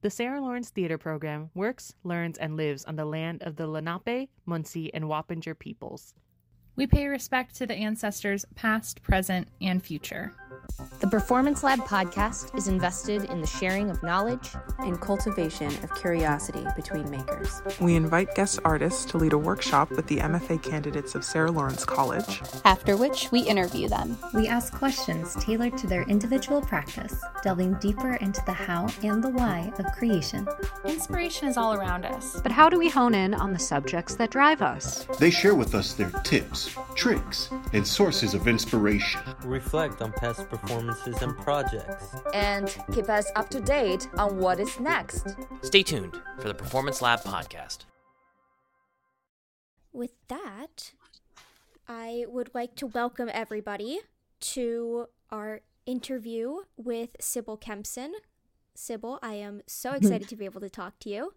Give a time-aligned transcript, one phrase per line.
[0.00, 4.30] The Sarah Lawrence Theater Program works, learns, and lives on the land of the Lenape,
[4.46, 6.14] Munsee, and Wappinger peoples.
[6.76, 10.32] We pay respect to the ancestors past, present, and future.
[11.00, 14.50] The Performance Lab podcast is invested in the sharing of knowledge
[14.80, 17.62] and cultivation of curiosity between makers.
[17.80, 21.84] We invite guest artists to lead a workshop with the MFA candidates of Sarah Lawrence
[21.84, 24.18] College, after which we interview them.
[24.34, 29.30] We ask questions tailored to their individual practice, delving deeper into the how and the
[29.30, 30.46] why of creation.
[30.84, 32.40] Inspiration is all around us.
[32.40, 35.06] But how do we hone in on the subjects that drive us?
[35.18, 39.20] They share with us their tips, tricks, and sources of inspiration.
[39.44, 42.14] Reflect on past performances and projects.
[42.34, 45.36] And keep us up to date on what is next.
[45.62, 47.84] Stay tuned for the Performance Lab podcast.
[49.92, 50.92] With that,
[51.88, 54.00] I would like to welcome everybody
[54.40, 58.12] to our interview with Sibyl Kempson.
[58.74, 61.32] Sibyl, I am so excited to be able to talk to you.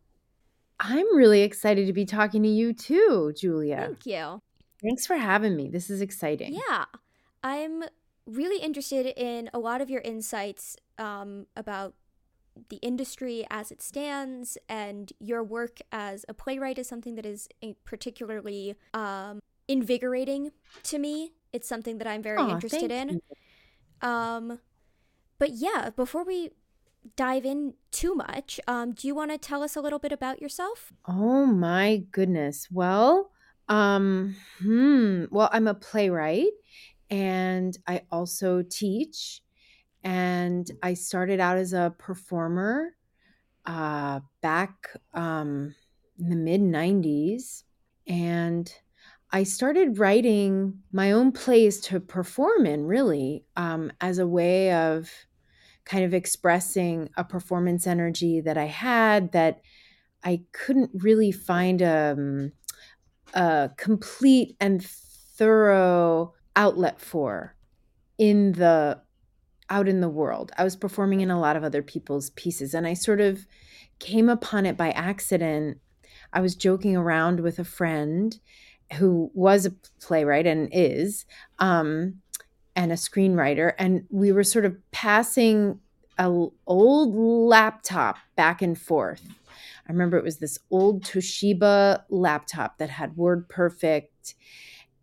[0.80, 3.78] I'm really excited to be talking to you too, Julia.
[3.88, 4.41] Thank you.
[4.81, 5.69] Thanks for having me.
[5.69, 6.53] This is exciting.
[6.53, 6.85] Yeah.
[7.44, 7.83] I'm
[8.32, 11.94] really interested in a lot of your insights um, about
[12.70, 17.48] the industry as it stands and your work as a playwright is something that is
[17.86, 20.52] particularly um, invigorating
[20.84, 21.32] to me.
[21.54, 23.22] It's something that I'm very interested in.
[24.02, 24.59] Um,
[25.40, 26.52] but yeah, before we
[27.16, 30.42] dive in too much, um, do you want to tell us a little bit about
[30.42, 30.94] yourself?
[31.08, 32.68] Oh my goodness.
[32.72, 33.32] Well,
[33.68, 35.26] um, hmm.
[35.32, 36.50] Well, I'm a playwright
[37.12, 39.42] and I also teach.
[40.04, 42.95] And I started out as a performer
[43.66, 45.76] uh, back um,
[46.18, 47.64] in the mid 90s.
[48.08, 48.73] And
[49.31, 55.12] I started writing my own plays to perform in, really, um, as a way of
[55.86, 59.62] kind of expressing a performance energy that I had that
[60.23, 62.52] I couldn't really find um,
[63.34, 67.56] a complete and thorough outlet for
[68.17, 69.01] in the
[69.69, 70.51] out in the world.
[70.57, 73.47] I was performing in a lot of other people's pieces and I sort of
[74.00, 75.79] came upon it by accident.
[76.34, 78.38] I was joking around with a friend
[78.94, 81.25] who was a playwright and is
[81.59, 82.22] um,
[82.75, 85.79] and a screenwriter and we were sort of passing
[86.17, 89.23] a old laptop back and forth.
[89.88, 94.35] I remember it was this old Toshiba laptop that had WordPerfect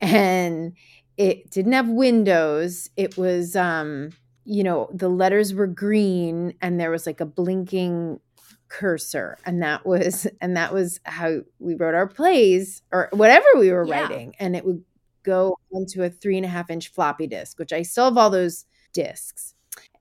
[0.01, 0.75] and
[1.19, 2.91] it didn't have windows.
[2.97, 4.11] It was um
[4.45, 8.21] you know, the letters were green and there was like a blinking
[8.69, 9.39] cursor.
[9.45, 13.87] And that was and that was how we wrote our plays or whatever we were
[13.87, 14.03] Yeah.
[14.03, 14.35] writing.
[14.41, 14.85] And it would
[15.25, 18.31] go onto a three and a half inch floppy disk which i still have all
[18.31, 18.65] those
[18.95, 19.55] discs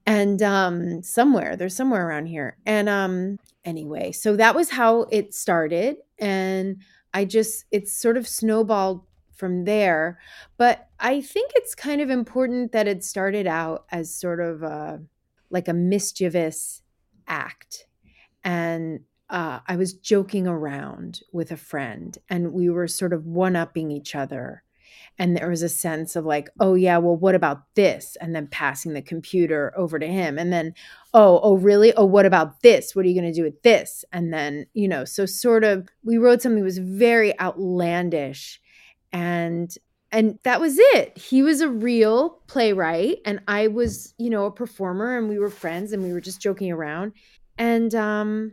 [0.06, 2.56] and um somewhere they're somewhere around here.
[2.66, 5.96] And um anyway so that was how it started.
[6.18, 6.82] And
[7.14, 9.02] i just it's sort of snowballed
[9.38, 10.18] from there
[10.56, 15.00] but i think it's kind of important that it started out as sort of a
[15.50, 16.82] like a mischievous
[17.26, 17.86] act
[18.44, 19.00] and
[19.30, 23.90] uh, I was joking around with a friend, and we were sort of one upping
[23.90, 24.62] each other.
[25.18, 28.16] And there was a sense of like, oh, yeah, well, what about this?
[28.20, 30.38] And then passing the computer over to him.
[30.38, 30.74] And then,
[31.12, 31.92] oh, oh, really?
[31.94, 32.94] Oh, what about this?
[32.94, 34.04] What are you going to do with this?
[34.12, 38.60] And then, you know, so sort of we wrote something that was very outlandish.
[39.12, 39.74] And
[40.10, 41.18] and that was it.
[41.18, 45.50] He was a real playwright, and I was, you know, a performer, and we were
[45.50, 47.12] friends, and we were just joking around.
[47.58, 48.52] And um,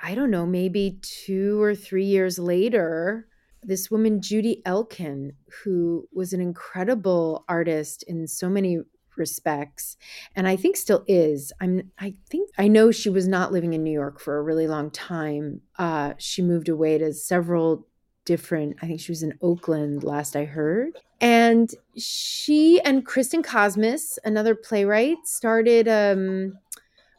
[0.00, 3.26] I don't know, maybe two or three years later,
[3.62, 5.32] this woman, Judy Elkin,
[5.64, 8.78] who was an incredible artist in so many
[9.16, 9.96] respects,
[10.36, 11.52] and I think still is.
[11.60, 14.68] I'm, I think, I know she was not living in New York for a really
[14.68, 15.62] long time.
[15.78, 17.88] Uh, she moved away to several
[18.24, 20.98] different, I think she was in Oakland last I heard.
[21.20, 26.58] And she and Kristen Kosmas, another playwright, started um,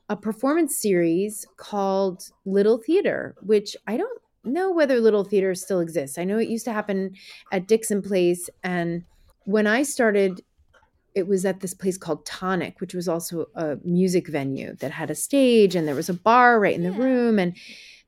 [0.09, 6.17] a performance series called Little Theater, which I don't know whether Little Theater still exists.
[6.17, 7.15] I know it used to happen
[7.51, 8.49] at Dixon Place.
[8.63, 9.03] And
[9.45, 10.41] when I started,
[11.15, 15.09] it was at this place called Tonic, which was also a music venue that had
[15.09, 17.39] a stage and there was a bar right in the room.
[17.39, 17.56] And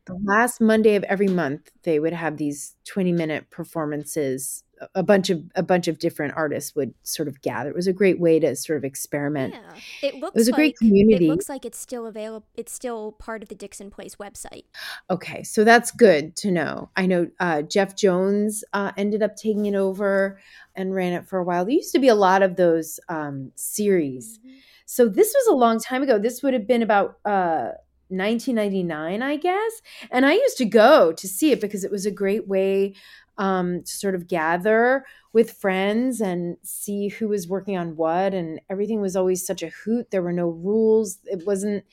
[0.05, 4.63] the last Monday of every month, they would have these 20 minute performances.
[4.93, 7.69] A bunch of a bunch of different artists would sort of gather.
[7.69, 9.53] It was a great way to sort of experiment.
[9.53, 10.09] Yeah.
[10.09, 11.27] It looks it was a like, great community.
[11.27, 12.45] It looks like it's still available.
[12.55, 14.65] It's still part of the Dixon Place website.
[15.09, 16.89] Okay, so that's good to know.
[16.97, 20.39] I know uh, Jeff Jones uh, ended up taking it over
[20.75, 21.63] and ran it for a while.
[21.63, 24.41] There used to be a lot of those um, series.
[24.85, 26.19] So this was a long time ago.
[26.19, 27.69] This would have been about uh,
[28.09, 29.81] 1999, I guess.
[30.11, 32.93] And I used to go to see it because it was a great way
[33.37, 38.33] um, to sort of gather with friends and see who was working on what.
[38.33, 40.11] And everything was always such a hoot.
[40.11, 41.19] There were no rules.
[41.25, 41.83] It wasn't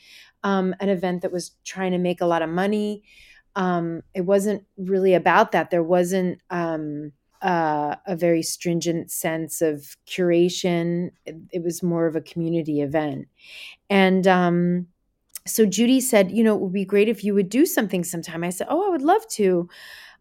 [0.44, 3.02] um, an event that was trying to make a lot of money.
[3.56, 5.70] Um, it wasn't really about that.
[5.70, 7.12] There wasn't um,
[7.42, 11.10] uh, a very stringent sense of curation.
[11.26, 13.26] It, it, was more of a community event.
[13.90, 14.86] And um,
[15.46, 18.44] so Judy said, you know, it would be great if you would do something sometime.
[18.44, 19.68] I said, oh, I would love to.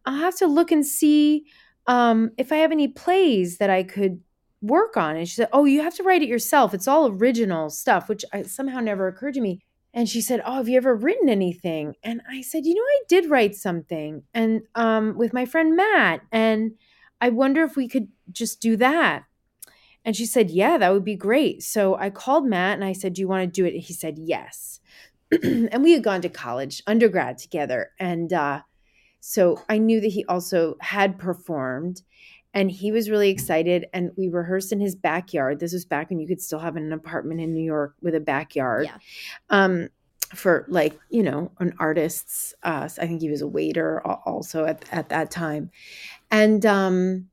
[0.05, 1.45] I'll have to look and see
[1.87, 4.21] um, if I have any plays that I could
[4.61, 5.15] work on.
[5.15, 6.73] And she said, oh, you have to write it yourself.
[6.73, 9.61] It's all original stuff, which I, somehow never occurred to me.
[9.93, 13.01] And she said, "Oh, have you ever written anything?" And I said, "You know, I
[13.09, 16.75] did write something, and um, with my friend Matt, and
[17.19, 19.23] I wonder if we could just do that."
[20.05, 23.13] And she said, "Yeah, that would be great." So I called Matt and I said,
[23.13, 24.79] "Do you want to do it?" And he said, "Yes."
[25.43, 28.61] and we had gone to college, undergrad together, and uh,
[29.19, 32.01] so I knew that he also had performed
[32.53, 35.59] and he was really excited and we rehearsed in his backyard.
[35.59, 38.19] This was back when you could still have an apartment in new york with a
[38.19, 38.87] backyard.
[38.87, 38.97] Yeah.
[39.49, 39.89] um,
[40.33, 44.83] for like you know an artist's uh, i think he was a waiter also at,
[44.91, 45.71] at that time.
[46.29, 47.27] And um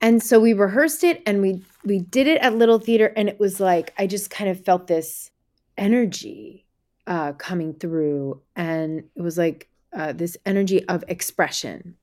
[0.00, 3.40] and so we rehearsed it and we we did it at little theater and it
[3.40, 5.30] was like i just kind of felt this
[5.78, 6.66] energy
[7.06, 11.96] uh coming through and it was like uh, this energy of expression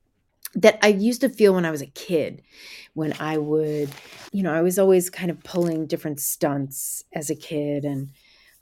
[0.54, 2.42] that I used to feel when I was a kid,
[2.94, 3.90] when I would,
[4.32, 8.10] you know, I was always kind of pulling different stunts as a kid and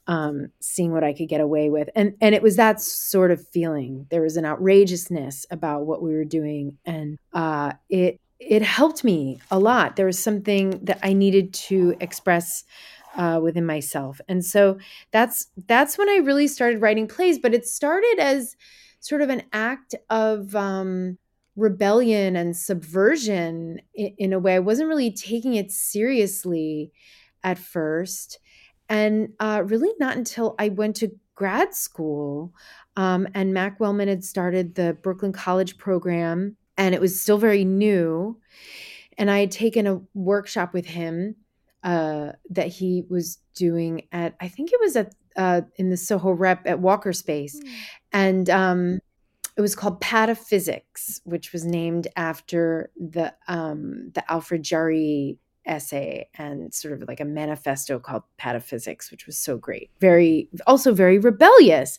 [0.07, 3.47] um, seeing what I could get away with, and and it was that sort of
[3.47, 4.07] feeling.
[4.11, 9.39] There was an outrageousness about what we were doing, and uh, it it helped me
[9.51, 9.97] a lot.
[9.97, 12.65] There was something that I needed to express
[13.19, 14.79] uh, within myself, and so
[15.11, 17.39] that's that's when I really started writing plays.
[17.39, 18.57] But it started as
[19.01, 21.19] sort of an act of um,
[21.57, 24.55] rebellion and subversion in, in, a way.
[24.55, 26.93] I wasn't really taking it seriously
[27.45, 28.39] at first.
[28.89, 32.53] And uh, really not until I went to grad school
[32.97, 37.65] um, and Mac Wellman had started the Brooklyn College program, and it was still very
[37.65, 38.41] new.
[39.17, 41.37] And I had taken a workshop with him
[41.83, 46.33] uh, that he was doing at, I think it was at uh, in the Soho
[46.33, 47.69] Rep at Walker Space, mm.
[48.13, 49.01] and um,
[49.57, 55.39] it was called Pataphysics, which was named after the um, the Alfred Jarry
[55.69, 59.91] essay and sort of like a manifesto called Pataphysics, which was so great.
[60.01, 61.99] Very also very rebellious.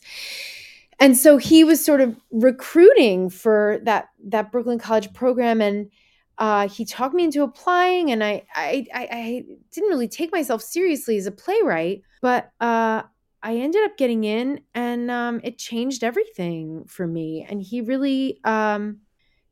[0.98, 5.90] And so he was sort of recruiting for that that Brooklyn College program and
[6.40, 10.62] uh, he talked me into applying and I, I, I I didn't really take myself
[10.62, 13.02] seriously as a playwright, but uh,
[13.42, 17.46] I ended up getting in and um, it changed everything for me.
[17.48, 19.00] And he really um,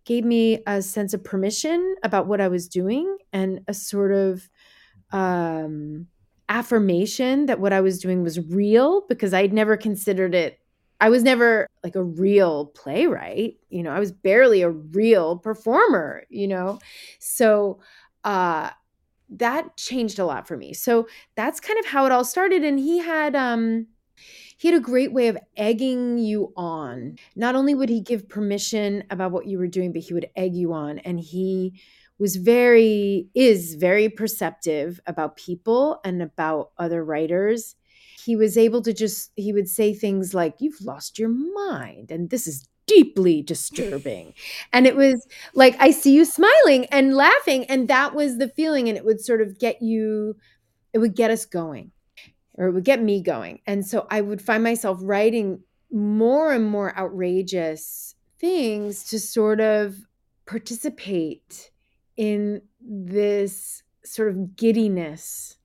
[0.06, 4.49] gave me a sense of permission about what I was doing and a sort of
[5.12, 6.06] um,
[6.49, 10.58] affirmation that what I was doing was real because I'd never considered it.
[11.00, 16.25] I was never like a real playwright, you know, I was barely a real performer,
[16.29, 16.79] you know.
[17.21, 17.81] So,
[18.25, 18.71] uh,
[19.31, 20.73] that changed a lot for me.
[20.73, 21.06] So
[21.37, 22.65] that's kind of how it all started.
[22.65, 23.87] And he had um
[24.56, 27.17] he had a great way of egging you on.
[27.37, 30.55] Not only would he give permission about what you were doing, but he would egg
[30.55, 30.99] you on.
[31.01, 31.81] And he
[32.19, 37.77] was very, is very perceptive about people and about other writers.
[38.25, 42.10] He was able to just, he would say things like, You've lost your mind.
[42.10, 44.34] And this is deeply disturbing.
[44.72, 47.65] And it was like, I see you smiling and laughing.
[47.67, 48.89] And that was the feeling.
[48.89, 50.37] And it would sort of get you,
[50.93, 51.93] it would get us going,
[52.55, 53.60] or it would get me going.
[53.67, 55.60] And so I would find myself writing
[55.93, 59.96] more and more outrageous things to sort of
[60.46, 61.70] participate
[62.17, 65.56] in this sort of giddiness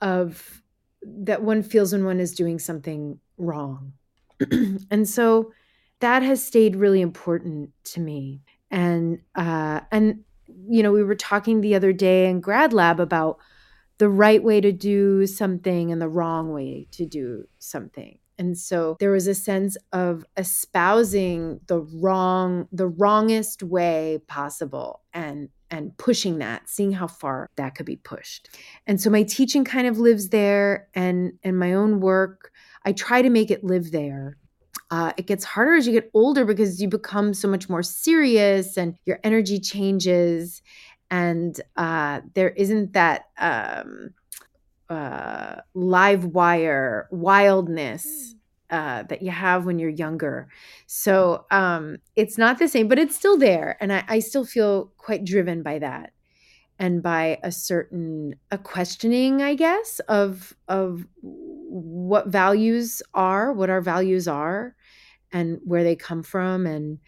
[0.00, 0.62] of
[1.02, 3.92] that one feels when one is doing something wrong.
[4.90, 5.52] and so
[6.00, 8.42] that has stayed really important to me.
[8.70, 10.24] And uh, and
[10.68, 13.38] you know, we were talking the other day in grad lab about
[13.98, 18.18] the right way to do something and the wrong way to do something.
[18.38, 25.48] And so there was a sense of espousing the wrong, the wrongest way possible and
[25.70, 28.48] and pushing that, seeing how far that could be pushed.
[28.86, 32.52] And so my teaching kind of lives there and and my own work,
[32.84, 34.36] I try to make it live there.
[34.90, 38.78] Uh, it gets harder as you get older because you become so much more serious
[38.78, 40.62] and your energy changes.
[41.10, 44.14] And uh, there isn't that um,
[44.88, 48.34] uh, live wire wildness
[48.70, 50.48] uh, that you have when you're younger.
[50.86, 54.92] So um, it's not the same, but it's still there, and I, I still feel
[54.96, 56.12] quite driven by that
[56.78, 63.80] and by a certain a questioning i guess of of what values are what our
[63.80, 64.74] values are
[65.32, 66.98] and where they come from and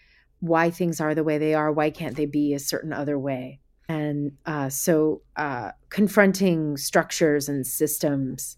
[0.41, 3.61] why things are the way they are why can't they be a certain other way
[3.89, 8.57] and uh, so uh, confronting structures and systems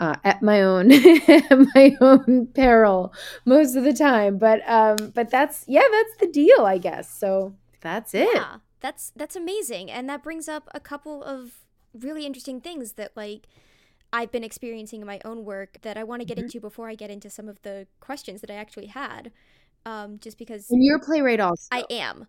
[0.00, 0.88] uh, at my own
[1.74, 3.12] my own peril
[3.44, 7.54] most of the time but um but that's yeah that's the deal i guess so
[7.80, 12.60] that's it yeah that's that's amazing and that brings up a couple of really interesting
[12.60, 13.46] things that like
[14.12, 16.44] I've been experiencing in my own work that I want to get mm-hmm.
[16.44, 19.32] into before I get into some of the questions that I actually had.
[19.84, 21.68] Um, just because and you're a playwright also.
[21.70, 22.26] I am.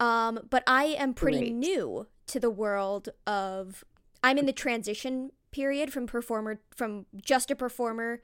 [0.00, 1.54] Um, but I am pretty Great.
[1.54, 3.84] new to the world of
[4.22, 8.22] I'm in the transition period from performer from just a performer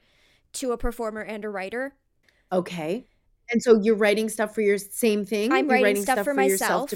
[0.54, 1.94] to a performer and a writer.
[2.52, 3.06] Okay.
[3.50, 5.52] And so you're writing stuff for your same thing?
[5.52, 6.92] I'm writing, writing, stuff, stuff for, for, myself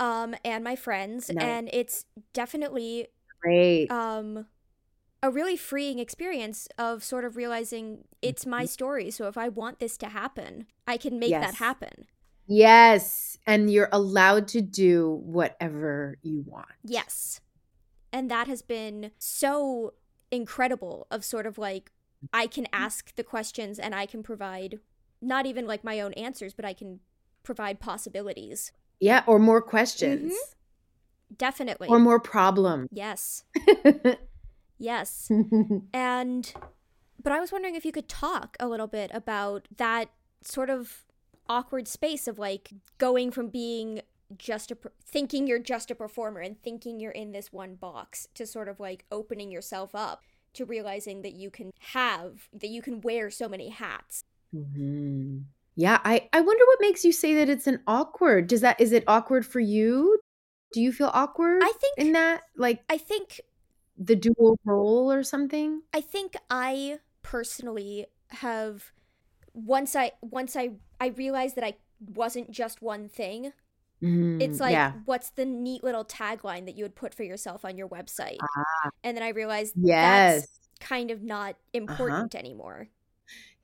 [0.00, 1.44] um, and my friends, nice.
[1.44, 3.06] and it's definitely
[3.40, 3.90] great.
[3.90, 4.46] Um,
[5.22, 8.66] a really freeing experience of sort of realizing it's my mm-hmm.
[8.66, 9.10] story.
[9.10, 11.44] So if I want this to happen, I can make yes.
[11.44, 12.06] that happen.
[12.46, 13.38] Yes.
[13.46, 16.66] And you're allowed to do whatever you want.
[16.82, 17.40] Yes.
[18.12, 19.94] And that has been so
[20.30, 21.90] incredible of sort of like
[22.32, 22.82] I can mm-hmm.
[22.82, 24.80] ask the questions and I can provide
[25.20, 27.00] not even like my own answers, but I can
[27.42, 28.72] provide possibilities.
[29.00, 30.32] Yeah, or more questions.
[30.32, 31.34] Mm-hmm.
[31.38, 31.88] Definitely.
[31.88, 32.88] Or more problems.
[32.92, 33.44] Yes.
[34.78, 35.30] yes.
[35.92, 36.52] and
[37.22, 40.10] but I was wondering if you could talk a little bit about that
[40.42, 41.04] sort of
[41.48, 44.02] awkward space of like going from being
[44.38, 48.46] just a thinking you're just a performer and thinking you're in this one box to
[48.46, 50.22] sort of like opening yourself up
[50.54, 54.24] to realizing that you can have that you can wear so many hats.
[54.54, 55.38] Mm-hmm.
[55.76, 58.46] Yeah, I I wonder what makes you say that it's an awkward.
[58.46, 60.18] Does that is it awkward for you?
[60.72, 61.62] Do you feel awkward?
[61.62, 63.40] I think in that like I think
[63.96, 65.82] the dual role or something.
[65.94, 68.92] I think I personally have
[69.54, 70.70] once I once I
[71.00, 71.74] I realized that I
[72.14, 73.52] wasn't just one thing.
[74.02, 74.92] Mm, it's like yeah.
[75.04, 78.38] what's the neat little tagline that you would put for yourself on your website?
[78.42, 80.40] Ah, and then I realized yes.
[80.42, 81.56] that's kind of not uh-huh.
[81.72, 82.40] important uh-huh.
[82.40, 82.88] anymore.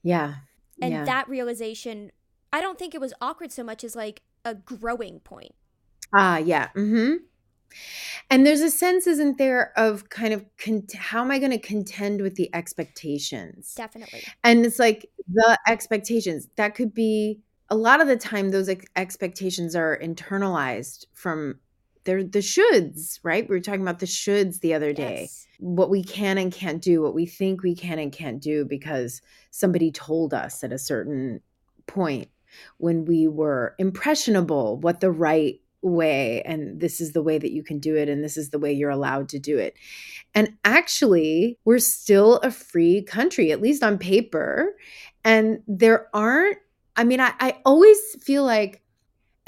[0.02, 0.34] Yeah,
[0.80, 1.04] and yeah.
[1.04, 2.12] that realization,
[2.52, 5.54] I don't think it was awkward so much as like a growing point.
[6.14, 6.68] Ah, yeah.
[6.74, 7.16] Mm-hmm.
[8.30, 11.58] And there's a sense, isn't there, of kind of cont- how am I going to
[11.58, 13.74] contend with the expectations?
[13.74, 14.24] Definitely.
[14.44, 17.40] And it's like the expectations that could be
[17.70, 21.58] a lot of the time, those ex- expectations are internalized from
[22.04, 23.46] they're the shoulds, right?
[23.46, 25.22] We were talking about the shoulds the other day.
[25.22, 25.46] Yes.
[25.58, 29.20] What we can and can't do, what we think we can and can't do because
[29.50, 31.40] somebody told us at a certain
[31.86, 32.28] point
[32.78, 37.62] when we were impressionable what the right way and this is the way that you
[37.62, 39.74] can do it and this is the way you're allowed to do it.
[40.34, 44.74] And actually, we're still a free country, at least on paper.
[45.24, 46.58] And there aren't,
[46.98, 48.82] I mean, I, I always feel like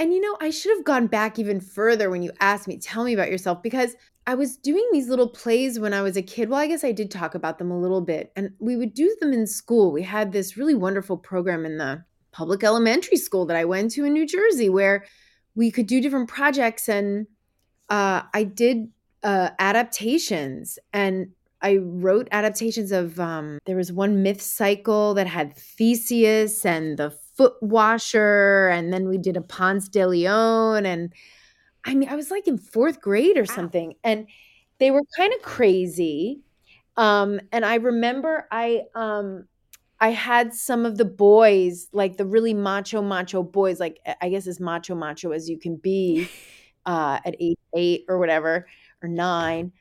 [0.01, 3.05] and you know, I should have gone back even further when you asked me, tell
[3.05, 6.49] me about yourself, because I was doing these little plays when I was a kid.
[6.49, 8.33] Well, I guess I did talk about them a little bit.
[8.35, 9.93] And we would do them in school.
[9.93, 12.03] We had this really wonderful program in the
[12.33, 15.05] public elementary school that I went to in New Jersey where
[15.55, 16.89] we could do different projects.
[16.89, 17.27] And
[17.91, 18.89] uh, I did
[19.23, 25.55] uh, adaptations and I wrote adaptations of um, there was one myth cycle that had
[25.55, 31.11] Theseus and the foot washer and then we did a Ponce de Leon and
[31.87, 34.27] I mean I was like in 4th grade or something and
[34.77, 36.43] they were kind of crazy
[36.99, 39.49] um and I remember I um
[40.01, 44.47] I had some of the boys like the really macho macho boys like I guess
[44.47, 46.29] as macho macho as you can be
[46.85, 48.67] uh at 8 8 or whatever
[49.03, 49.73] or 9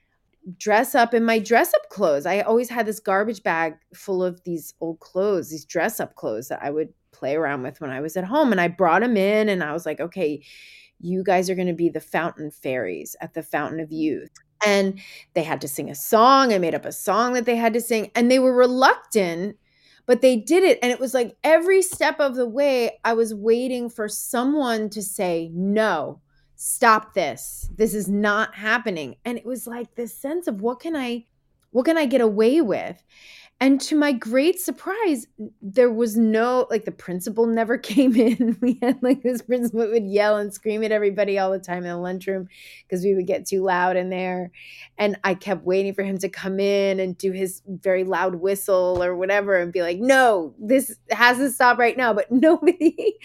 [0.57, 2.25] dress up in my dress up clothes.
[2.25, 6.47] I always had this garbage bag full of these old clothes, these dress up clothes
[6.47, 8.51] that I would play around with when I was at home.
[8.51, 10.43] And I brought them in and I was like, okay,
[10.99, 14.31] you guys are going to be the fountain fairies at the Fountain of Youth.
[14.65, 14.99] And
[15.33, 16.53] they had to sing a song.
[16.53, 18.11] I made up a song that they had to sing.
[18.15, 19.57] And they were reluctant,
[20.05, 20.79] but they did it.
[20.81, 25.01] And it was like every step of the way, I was waiting for someone to
[25.01, 26.19] say, no,
[26.55, 27.69] stop this.
[27.75, 29.15] This is not happening.
[29.23, 31.25] And it was like this sense of what can I
[31.71, 33.01] what can I get away with?
[33.61, 35.27] And to my great surprise,
[35.61, 38.57] there was no like the principal never came in.
[38.61, 41.89] We had like this principal would yell and scream at everybody all the time in
[41.89, 42.47] the lunchroom
[42.87, 44.51] because we would get too loud in there.
[44.97, 49.03] And I kept waiting for him to come in and do his very loud whistle
[49.03, 52.13] or whatever and be like, no, this has to stop right now.
[52.13, 53.15] But nobody,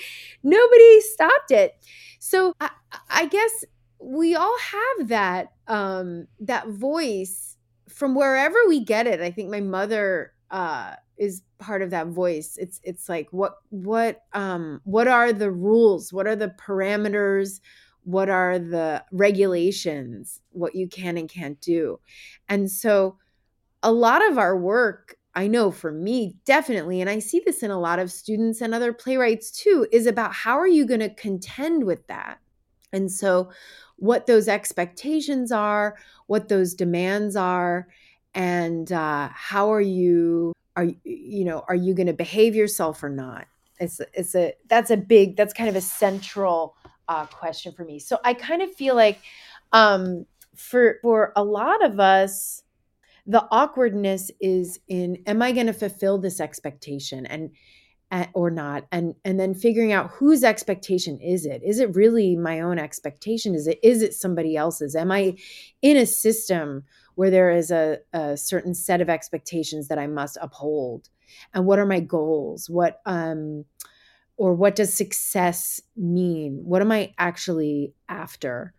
[0.42, 1.76] nobody stopped it.
[2.18, 2.70] So I,
[3.08, 3.64] I guess
[4.00, 7.53] we all have that um that voice
[7.94, 12.56] from wherever we get it i think my mother uh is part of that voice.
[12.58, 16.12] It's it's like what what um what are the rules?
[16.12, 17.60] What are the parameters?
[18.02, 20.40] What are the regulations?
[20.50, 22.00] What you can and can't do?
[22.48, 23.18] And so
[23.82, 27.70] a lot of our work i know for me definitely and i see this in
[27.70, 31.14] a lot of students and other playwrights too is about how are you going to
[31.14, 32.38] contend with that?
[32.92, 33.50] And so
[33.96, 35.96] what those expectations are,
[36.26, 37.88] what those demands are,
[38.34, 43.10] and uh, how are you are you know are you going to behave yourself or
[43.10, 43.46] not?
[43.78, 46.76] It's it's a that's a big that's kind of a central
[47.08, 47.98] uh, question for me.
[47.98, 49.20] So I kind of feel like
[49.72, 52.62] um, for for a lot of us
[53.26, 57.50] the awkwardness is in am i going to fulfill this expectation and
[58.32, 61.62] or not and and then figuring out whose expectation is it?
[61.64, 63.54] Is it really my own expectation?
[63.54, 64.94] Is it is it somebody else's?
[64.94, 65.36] Am i
[65.82, 66.84] in a system
[67.16, 71.08] where there is a, a certain set of expectations that i must uphold?
[71.52, 72.70] And what are my goals?
[72.70, 73.64] What um
[74.36, 76.60] or what does success mean?
[76.64, 78.74] What am i actually after?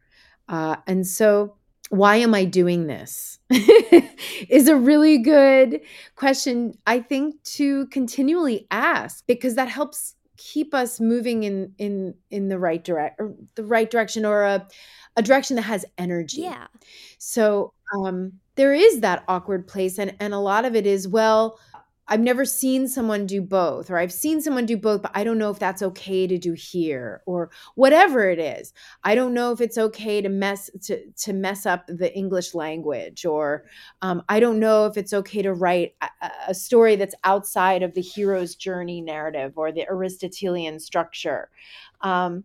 [0.48, 1.55] Uh, and so
[1.89, 3.39] why am I doing this?
[4.50, 5.82] is a really good
[6.15, 12.50] question, I think, to continually ask because that helps keep us moving in in in
[12.50, 14.68] the right direct or the right direction or a
[15.15, 16.42] a direction that has energy.
[16.42, 16.68] Yeah.
[17.18, 21.60] So um there is that awkward place and and a lot of it is well
[22.07, 25.39] I've never seen someone do both, or I've seen someone do both, but I don't
[25.39, 28.74] know if that's okay to do here, or whatever it is.
[29.03, 33.25] I don't know if it's okay to mess to to mess up the English language,
[33.25, 33.65] or
[34.01, 37.93] um, I don't know if it's okay to write a, a story that's outside of
[37.95, 41.50] the hero's journey narrative or the Aristotelian structure.
[42.01, 42.43] Um,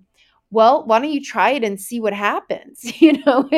[0.50, 3.48] well why don't you try it and see what happens you know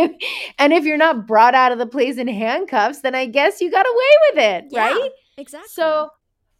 [0.58, 3.70] and if you're not brought out of the place in handcuffs then i guess you
[3.70, 4.90] got away with it yeah.
[4.90, 5.68] right Exactly.
[5.70, 6.10] So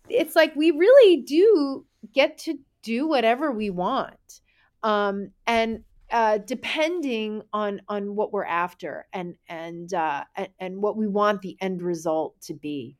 [0.09, 4.41] it's like we really do get to do whatever we want.
[4.83, 10.97] Um, and uh, depending on on what we're after and and uh, and, and what
[10.97, 12.97] we want the end result to be,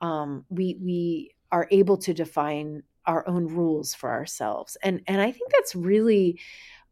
[0.00, 5.30] um, we we are able to define our own rules for ourselves, and and I
[5.30, 6.40] think that's really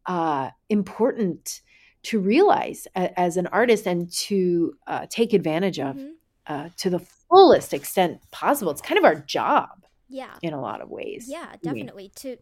[0.05, 1.61] uh, important
[2.03, 6.09] to realize a, as an artist and to uh, take advantage of mm-hmm.
[6.45, 6.99] uh, to the
[7.33, 8.71] fullest extent possible.
[8.71, 9.85] It's kind of our job.
[10.09, 10.35] Yeah.
[10.41, 11.25] In a lot of ways.
[11.27, 12.11] Yeah, definitely.
[12.17, 12.37] To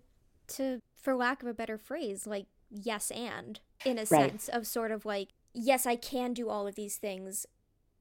[0.49, 4.07] to for lack of a better phrase, like yes and in a Right.
[4.07, 7.45] sense of sort of like yes, I can do all of these things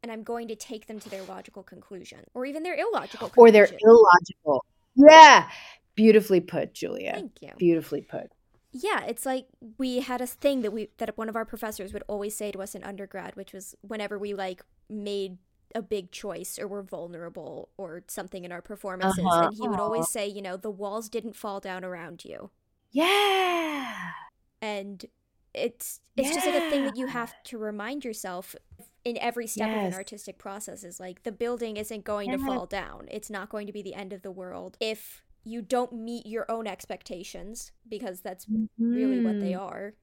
[0.02, 3.62] and I'm going to take them to their logical conclusion or even their illogical conclusion.
[3.62, 4.64] Or they're illogical.
[4.96, 5.48] Yeah.
[5.94, 7.12] Beautifully put, Julia.
[7.14, 7.50] Thank you.
[7.58, 8.32] Beautifully put.
[8.72, 9.46] Yeah, it's like
[9.78, 12.62] we had a thing that we that one of our professors would always say to
[12.62, 15.38] us in undergrad, which was whenever we like made
[15.74, 19.40] a big choice or we're vulnerable or something in our performances, Uh-huh.
[19.40, 22.50] and he would always say, you know, the walls didn't fall down around you,
[22.92, 24.12] Yeah.
[24.62, 25.06] and
[25.54, 28.54] it's it's just like a thing that you have to remind yourself
[29.04, 32.66] in every step of an artistic process is like the building isn't going to fall
[32.66, 33.08] down.
[33.10, 36.50] It's not going to be the end of the world if you don't meet your
[36.50, 38.46] own expectations because that's
[38.90, 39.60] really what they Mhm.
[39.60, 39.94] are.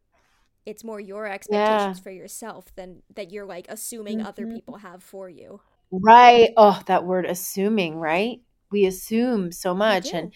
[0.67, 2.03] It's more your expectations Yeah.
[2.03, 4.53] for yourself than that you're like assuming other Mhm.
[4.55, 5.61] people have for you.
[5.91, 6.51] Right.
[6.57, 8.41] Oh, that word assuming, right?
[8.71, 10.33] We assume so much and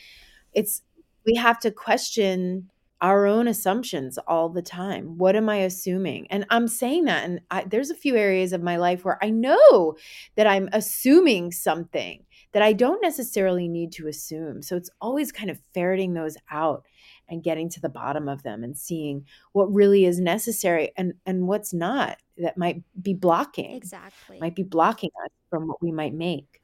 [0.53, 0.83] it's
[1.25, 2.69] we have to question
[3.01, 5.17] our own assumptions all the time.
[5.17, 6.27] What am I assuming?
[6.31, 9.29] And I'm saying that and I, there's a few areas of my life where I
[9.31, 9.97] know
[10.35, 14.61] that I'm assuming something that I don't necessarily need to assume.
[14.61, 16.85] So it's always kind of ferreting those out
[17.31, 21.47] and getting to the bottom of them and seeing what really is necessary and and
[21.47, 24.39] what's not that might be blocking Exactly.
[24.39, 26.61] might be blocking us from what we might make.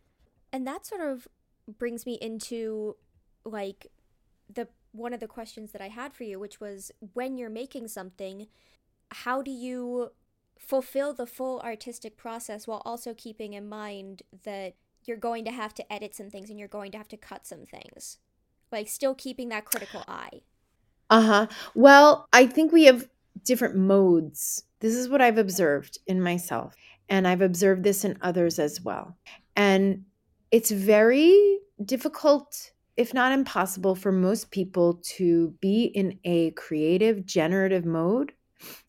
[0.52, 1.28] And that sort of
[1.80, 2.96] brings me into
[3.46, 3.88] like
[4.54, 7.88] the one of the questions that I had for you, which was when you're making
[7.88, 8.48] something,
[9.12, 10.12] how do you
[10.58, 14.76] fulfill the full artistic process while also keeping in mind that
[15.06, 17.46] you're going to have to edit some things and you're going to have to cut
[17.46, 18.18] some things?
[18.72, 20.42] Like still keeping that critical eye.
[21.10, 21.48] Uh-huh.
[21.76, 23.08] Well, I think we have
[23.44, 24.64] different modes.
[24.80, 26.76] This is what I've observed in myself,
[27.10, 29.18] and I've observed this in others as well.
[29.56, 30.06] And
[30.52, 37.86] it's very difficult if not impossible for most people to be in a creative generative
[37.86, 38.32] mode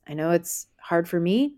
[0.07, 1.55] i know it's hard for me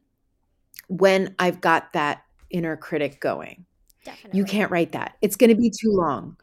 [0.88, 3.64] when i've got that inner critic going
[4.04, 4.38] Definitely.
[4.38, 5.16] you can't write that.
[5.20, 6.36] It's going to be too long.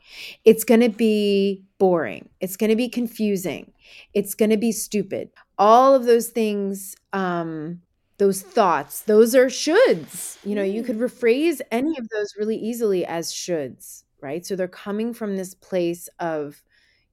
[0.46, 2.30] It's going to be boring.
[2.40, 3.72] It's going to be confusing.
[4.14, 5.30] It's going to be stupid.
[5.58, 7.82] All of those things um
[8.20, 10.38] those thoughts those are shoulds.
[10.46, 14.46] You know you could rephrase any of those really easily as shoulds right?
[14.46, 16.62] So they're coming from this place of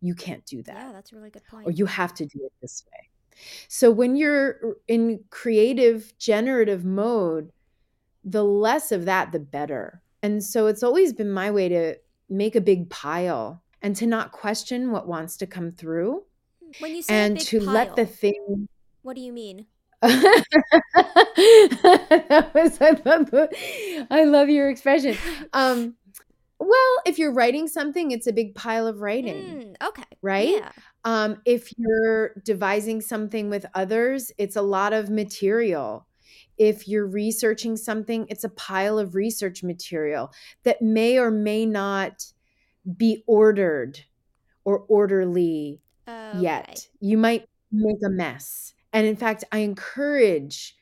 [0.01, 1.67] you can't do that Yeah, that's a really good point.
[1.67, 3.09] or you have to do it this way.
[3.69, 7.51] So when you're in creative generative mode
[8.25, 11.95] the less of that the better and so it's always been my way to
[12.29, 16.23] make a big pile and to not question what wants to come through
[16.81, 18.69] when you say and big to let the thing
[19.03, 19.67] what do you mean?
[20.03, 20.45] that
[22.55, 25.17] was I love, the- I love your expression.
[25.53, 25.95] Um,
[26.59, 30.05] well, if you're writing something, it's a big pile of writing, Mm, okay.
[30.23, 30.49] right?
[30.49, 30.73] Yeah.
[31.05, 36.07] Um, if you're devising something with others, it's a lot of material.
[36.59, 42.25] If you're researching something, it's a pile of research material that may or may not
[42.97, 44.01] be ordered
[44.65, 46.89] or orderly yet.
[47.01, 48.75] You might make a mess.
[48.93, 50.77] And in fact, I encourage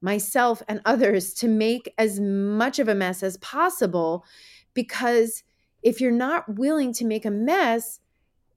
[0.00, 4.24] myself and others to make as much of a mess as possible
[4.72, 5.42] because
[5.82, 8.00] if you're not willing to make a mess,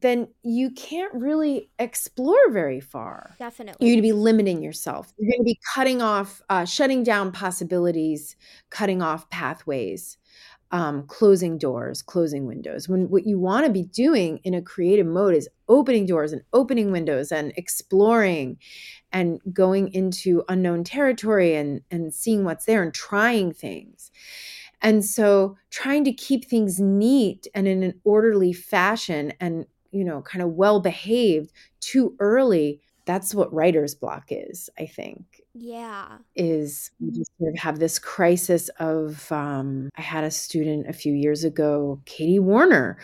[0.02, 3.36] then you can't really explore very far.
[3.40, 3.88] Definitely.
[3.88, 5.14] You're going to be limiting yourself.
[5.18, 8.36] You're going to be cutting off, uh, shutting down possibilities,
[8.70, 10.18] cutting off pathways,
[10.72, 12.90] um, closing doors, closing windows.
[12.90, 16.42] When what you want to be doing in a creative mode is opening doors and
[16.54, 18.58] opening windows and exploring
[19.12, 24.12] and going into unknown territory and, and seeing what's there and trying things.
[24.82, 30.22] And so trying to keep things neat and in an orderly fashion and, you know,
[30.22, 36.20] kind of well behaved too early, that's what writer's block is, I think Yeah.
[36.36, 40.94] is we just sort of have this crisis of um, i had a student a
[40.94, 42.98] few years ago katie warner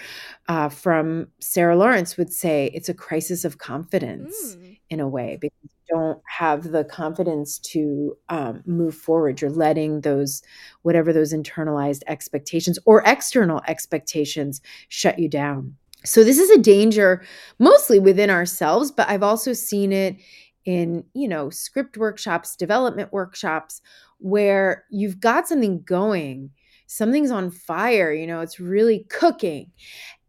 [0.48, 4.78] uh, from sarah lawrence would say it's a crisis of confidence Mm.
[4.90, 10.02] in a way because you don't have the confidence to um, move forward you're letting
[10.02, 10.42] those
[10.84, 15.76] whatever those internalized expectations or external expectations shut you down
[16.08, 17.22] so this is a danger
[17.60, 20.16] mostly within ourselves but i've also seen it
[20.66, 23.82] in you know script workshops development workshops
[24.20, 26.50] where you've got something going
[26.88, 29.72] something's on fire you know it's really cooking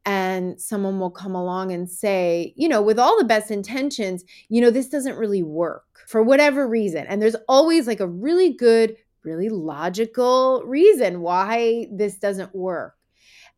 [0.04, 4.60] and someone will come along and say you know with all the best intentions you
[4.60, 7.06] know this doesn't really work for whatever reason.
[7.06, 12.94] And there's always like a really good really logical reason why this doesn't work.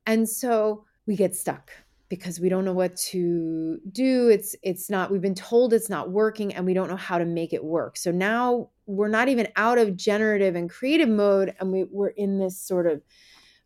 [0.05, 1.71] And so we get stuck
[2.11, 4.29] because we don't know what to do.
[4.29, 7.25] It's it's not we've been told it's not working and we don't know how to
[7.25, 7.97] make it work.
[7.97, 12.39] So now we're not even out of generative and creative mode and we, we're in
[12.39, 13.01] this sort of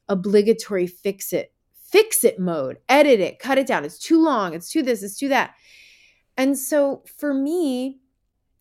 [0.08, 2.76] obligatory fix it fix it mode.
[2.88, 3.84] Edit it cut it down.
[3.84, 4.54] It's too long.
[4.54, 5.54] It's too this it's too that.
[6.36, 7.98] And so for me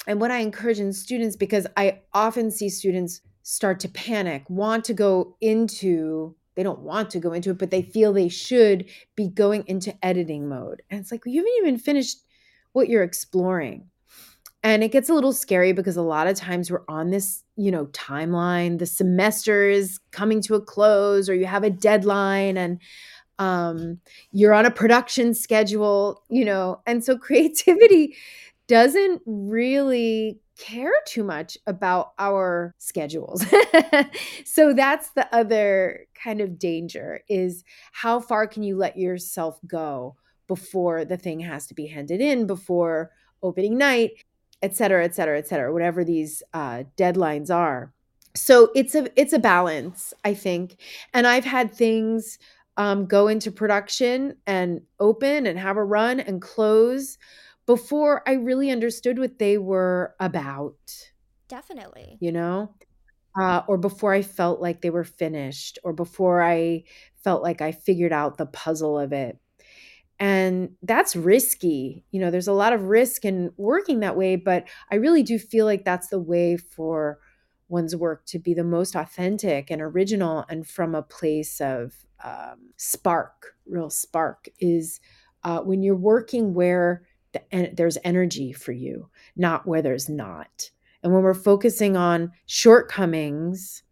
[0.07, 4.83] and what i encourage in students because i often see students start to panic want
[4.83, 8.85] to go into they don't want to go into it, but they feel they should
[9.15, 10.81] be going into editing mode.
[10.89, 12.19] And it's like, well, you haven't even finished
[12.73, 13.87] what you're exploring.
[14.63, 17.69] And it gets a little scary because a lot of times we're on this, you
[17.69, 18.79] know, timeline.
[18.79, 22.79] The semester is coming to a close, or you have a deadline, and
[23.39, 23.99] um,
[24.31, 26.81] you're on a production schedule, you know.
[26.85, 28.15] And so creativity
[28.67, 33.45] doesn't really care too much about our schedules.
[34.45, 40.15] so that's the other kind of danger is how far can you let yourself go
[40.47, 43.11] before the thing has to be handed in before
[43.41, 44.11] opening night,
[44.61, 47.93] et cetera, et cetera, et cetera, whatever these uh, deadlines are.
[48.35, 50.77] So it's a it's a balance, I think.
[51.13, 52.39] And I've had things
[52.77, 57.17] um, go into production and open and have a run and close
[57.65, 61.13] before I really understood what they were about,
[61.47, 62.19] Definitely.
[62.19, 62.75] you know?
[63.39, 66.83] Uh, or before I felt like they were finished, or before I
[67.23, 69.39] felt like I figured out the puzzle of it.
[70.19, 72.05] And that's risky.
[72.11, 75.39] You know, there's a lot of risk in working that way, but I really do
[75.39, 77.19] feel like that's the way for
[77.69, 82.71] one's work to be the most authentic and original and from a place of um,
[82.77, 84.99] spark, real spark, is
[85.43, 90.71] uh, when you're working where the, there's energy for you, not where there's not.
[91.01, 93.83] And when we're focusing on shortcomings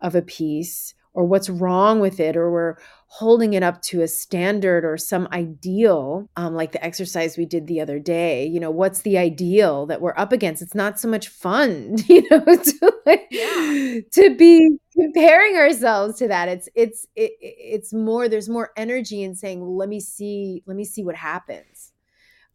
[0.00, 2.76] of a piece or what's wrong with it or we're
[3.08, 7.66] holding it up to a standard or some ideal um, like the exercise we did
[7.66, 11.08] the other day you know what's the ideal that we're up against it's not so
[11.08, 14.00] much fun you know to, like, yeah.
[14.12, 19.34] to be comparing ourselves to that it's it's it, it's more there's more energy in
[19.34, 21.77] saying well, let me see let me see what happens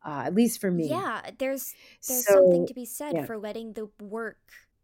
[0.05, 1.73] uh, at least for me yeah there's
[2.07, 3.25] there's so, something to be said yeah.
[3.25, 4.37] for letting the work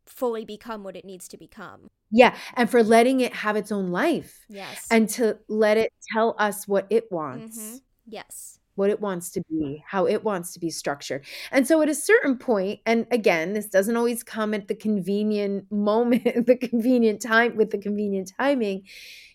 [0.10, 1.89] fully become what it needs to become.
[2.12, 4.45] Yeah, and for letting it have its own life.
[4.49, 4.88] Yes.
[4.91, 7.58] And to let it tell us what it wants.
[7.58, 7.77] Mm-hmm.
[8.08, 8.60] Yes.
[8.75, 11.25] What it wants to be, how it wants to be structured.
[11.51, 15.69] And so at a certain point, and again, this doesn't always come at the convenient
[15.69, 18.84] moment, the convenient time with the convenient timing,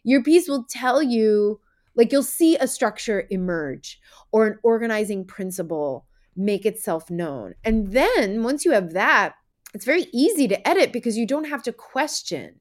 [0.03, 1.61] your piece will tell you,
[1.97, 4.01] like you'll see a structure emerge
[4.33, 7.55] or an organizing principle make itself known.
[7.65, 9.35] And then once you have that,
[9.73, 12.61] it's very easy to edit because you don't have to question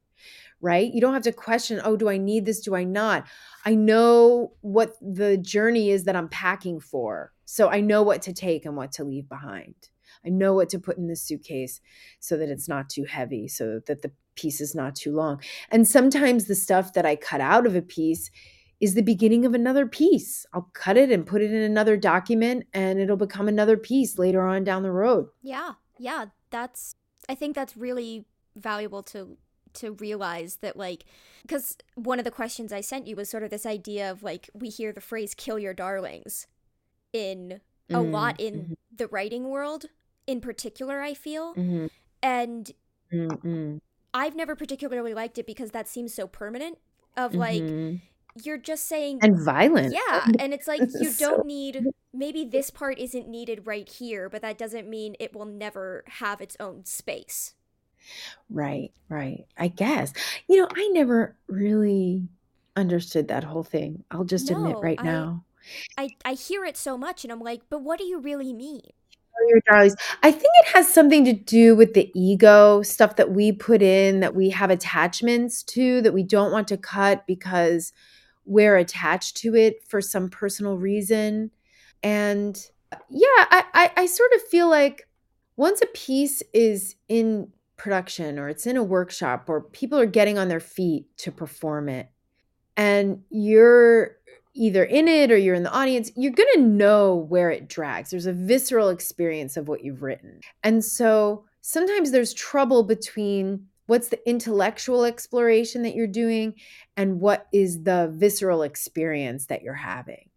[0.64, 0.94] right?
[0.94, 2.62] You don't have to question, oh, do I need this?
[2.62, 3.28] Do I not?
[3.66, 7.34] I know what the journey is that I'm packing for.
[7.44, 9.76] So I know what to take and what to leave behind.
[10.26, 11.82] I know what to put in the suitcase
[12.22, 15.42] so that it's not too heavy, so that the piece is not too long.
[15.70, 18.32] And sometimes the stuff that I cut out of a piece
[18.84, 20.46] is the beginning of another piece.
[20.52, 24.46] I'll cut it and put it in another document and it'll become another piece later
[24.46, 25.28] on down the road.
[25.42, 25.76] Yeah.
[25.98, 26.96] Yeah, that's
[27.30, 28.26] I think that's really
[28.58, 29.38] valuable to
[29.76, 31.06] to realize that like
[31.44, 34.50] because one of the questions I sent you was sort of this idea of like
[34.54, 36.46] we hear the phrase kill your darlings
[37.14, 38.12] in a mm-hmm.
[38.12, 38.74] lot in mm-hmm.
[38.94, 39.86] the writing world
[40.28, 41.86] in particular I feel mm-hmm.
[42.22, 42.70] and
[43.12, 43.78] mm-hmm.
[44.14, 46.80] I've never particularly liked it because that seems so permanent
[47.16, 47.96] of like mm-hmm.
[48.44, 53.00] You're just saying and violent yeah and it's like you don't need maybe this part
[53.00, 57.56] isn't needed right here, but that doesn't mean it will never have its own space.
[58.50, 59.46] Right, right.
[59.58, 60.14] I guess.
[60.48, 62.28] You know, I never really
[62.76, 64.04] understood that whole thing.
[64.12, 65.44] I'll just no, admit right I, now.
[65.98, 68.82] I, I hear it so much and I'm like, but what do you really mean?
[69.36, 69.96] Oh, Your darlings.
[70.22, 74.20] I think it has something to do with the ego stuff that we put in
[74.20, 77.94] that we have attachments to that we don't want to cut because
[78.46, 81.52] we're attached to it for some personal reason
[82.04, 85.08] and uh, yeah, I, I, I sort of feel like
[85.56, 90.38] once a piece is in production or it's in a workshop or people are getting
[90.38, 92.10] on their feet to perform it
[92.78, 94.18] and you're
[94.56, 98.12] either in it or you're in the audience, you're going to know where it drags.
[98.12, 100.42] There's a visceral experience of what you've written.
[100.64, 106.56] And so sometimes there's trouble between what's the intellectual exploration that you're doing
[106.96, 110.30] and what is the visceral experience that you're having.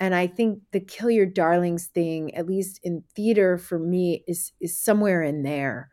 [0.00, 4.52] And I think the kill your darlings thing, at least in theater for me, is
[4.60, 5.90] is somewhere in there.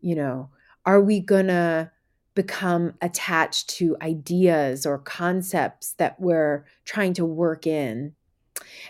[0.00, 0.50] You know,
[0.86, 1.90] are we gonna
[2.34, 8.14] become attached to ideas or concepts that we're trying to work in?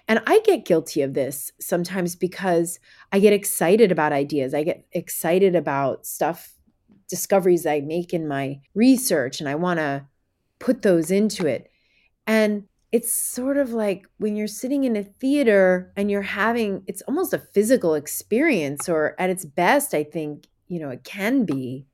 [0.06, 2.78] And I get guilty of this sometimes because
[3.10, 4.52] I get excited about ideas.
[4.52, 6.57] I get excited about stuff,
[7.08, 10.06] discoveries I make in my research, and I want to
[10.58, 11.70] put those into it.
[12.26, 17.02] And it's sort of like when you're sitting in a theater and you're having it's
[17.02, 21.86] almost a physical experience or at its best i think you know it can be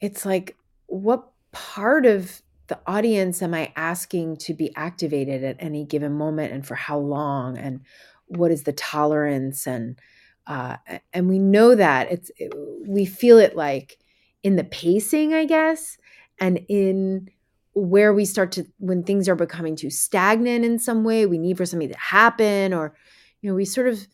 [0.00, 5.84] it's like what part of the audience am i asking to be activated at any
[5.84, 7.80] given moment and for how long and
[8.26, 9.98] what is the tolerance and
[10.46, 10.76] uh,
[11.12, 12.52] and we know that it's it,
[12.86, 13.99] we feel it like
[14.42, 15.96] in the pacing i guess
[16.38, 17.28] and in
[17.74, 21.56] where we start to when things are becoming too stagnant in some way we need
[21.56, 22.94] for something to happen or
[23.40, 24.06] you know we sort of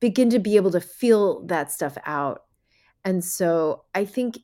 [0.00, 2.44] begin to be able to feel that stuff out.
[3.04, 4.38] And so i think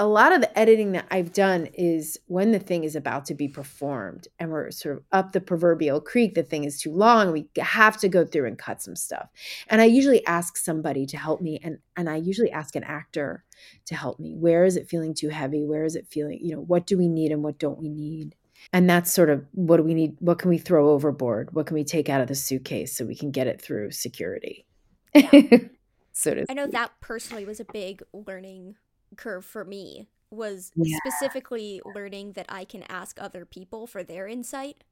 [0.00, 3.34] a lot of the editing that I've done is when the thing is about to
[3.34, 7.32] be performed and we're sort of up the proverbial creek, the thing is too long,
[7.32, 9.28] we have to go through and cut some stuff.
[9.68, 13.44] And I usually ask somebody to help me and and I usually ask an actor
[13.86, 14.36] to help me.
[14.36, 15.64] Where is it feeling too heavy?
[15.64, 18.36] Where is it feeling, you know, what do we need and what don't we need?
[18.72, 20.16] And that's sort of what do we need?
[20.20, 21.54] What can we throw overboard?
[21.54, 24.64] What can we take out of the suitcase so we can get it through security?
[25.12, 25.58] Yeah.
[26.12, 28.76] so I know that personally was a big learning
[29.16, 30.96] curve for me was yeah.
[30.98, 34.84] specifically learning that I can ask other people for their insight.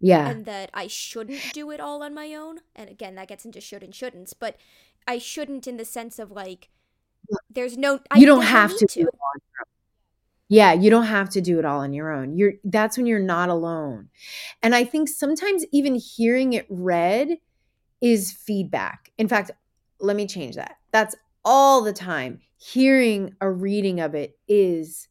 [0.00, 0.28] Yeah.
[0.28, 2.58] And that I shouldn't do it all on my own.
[2.74, 4.56] And again, that gets into should and shouldn'ts, but
[5.06, 6.68] I shouldn't in the sense of like
[7.50, 8.94] there's no I, You don't have to, to.
[8.94, 9.66] do it on your own.
[10.48, 12.36] Yeah, you don't have to do it all on your own.
[12.36, 14.10] You're that's when you're not alone.
[14.62, 17.38] And I think sometimes even hearing it read
[18.00, 19.12] is feedback.
[19.18, 19.50] In fact,
[19.98, 20.76] let me change that.
[20.92, 25.08] That's all the time hearing a reading of it is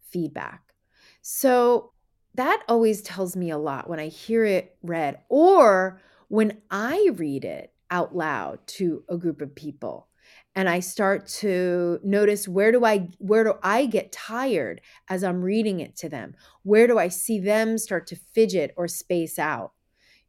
[0.00, 0.72] feedback.
[1.20, 1.92] So
[2.34, 7.44] that always tells me a lot when I hear it read or when I read
[7.44, 10.08] it out loud to a group of people
[10.54, 15.42] and I start to notice where do I where do I get tired as I'm
[15.42, 16.34] reading it to them?
[16.62, 19.72] Where do I see them start to fidget or space out?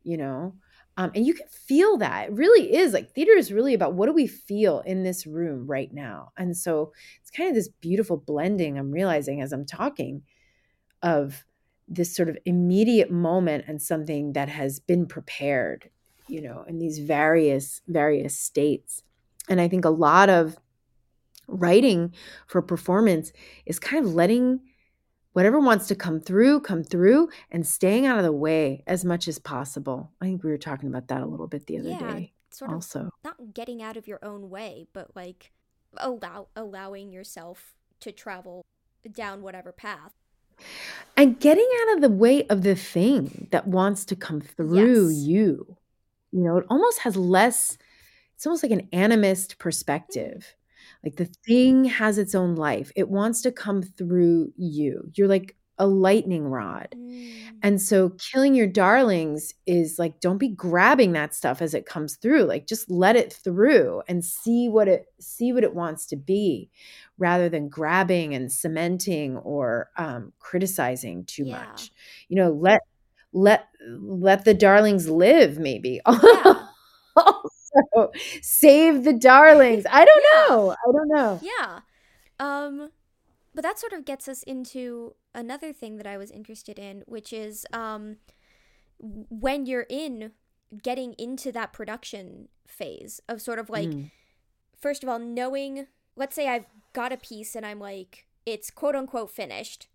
[0.04, 0.56] You know,
[0.98, 2.30] um, and you can feel that.
[2.30, 5.66] It really is like theater is really about what do we feel in this room
[5.68, 8.78] right now, and so it's kind of this beautiful blending.
[8.78, 10.24] I'm realizing as I'm talking
[11.02, 11.46] of
[11.88, 15.90] this sort of immediate moment and something that has been prepared,
[16.28, 19.04] you know, in these various various states
[19.50, 20.58] and I think a lot of
[21.48, 22.14] writing
[22.48, 23.32] for performance
[23.66, 24.62] is kind of letting
[25.34, 29.28] whatever wants to come through come through and staying out of the way as much
[29.28, 30.12] as possible.
[30.22, 32.34] I think we were talking about that a little bit the other yeah, day.
[32.52, 33.00] Sort also.
[33.00, 35.52] of not getting out of your own way, but like
[35.98, 38.66] allow allowing yourself to travel
[39.12, 40.14] down whatever path.
[41.18, 45.18] And getting out of the way of the thing that wants to come through Yes.
[45.18, 45.78] you.
[46.32, 47.78] You know, it almost has less
[48.36, 50.56] it's almost like an animist perspective.
[51.04, 52.92] Like the thing has its own life.
[52.96, 55.12] It wants to come through you.
[55.16, 56.96] You're like a lightning rod.
[56.96, 57.34] Mm.
[57.64, 62.16] And so killing your darlings is like don't be grabbing that stuff as it comes
[62.16, 62.44] through.
[62.44, 66.70] Like just let it through and see what it see what it wants to be
[67.18, 71.58] rather than grabbing and cementing or um, criticizing too Yeah.
[71.60, 71.92] much.
[72.30, 72.82] You know, let
[73.34, 76.02] let let the darlings live maybe.
[76.36, 76.54] Yeah.
[78.42, 79.86] save the darlings.
[79.90, 80.50] I don't Yeah.
[80.50, 80.72] know.
[80.72, 81.42] I don't know.
[81.42, 81.82] Yeah.
[82.40, 82.92] Um
[83.56, 87.34] but that sort of gets us into another thing that I was interested in, which
[87.34, 88.18] is um
[89.00, 90.32] when you're in
[90.82, 94.12] getting into that production phase of sort of like Mm.
[94.80, 98.96] first of all knowing let's say I've got a piece and I'm like it's quote
[98.96, 99.88] unquote finished